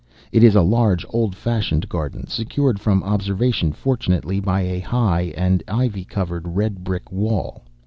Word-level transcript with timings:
It 0.31 0.43
is 0.43 0.55
a 0.55 0.63
large 0.63 1.05
old 1.09 1.35
fashioned 1.35 1.87
garden, 1.87 2.25
secured 2.25 2.81
from 2.81 3.03
observation, 3.03 3.71
fortunately, 3.71 4.39
by 4.39 4.61
a 4.61 4.79
high 4.79 5.31
and 5.37 5.61
ivy 5.67 6.05
covered 6.05 6.47
red 6.47 6.83
brick 6.83 7.11
wall. 7.11 7.61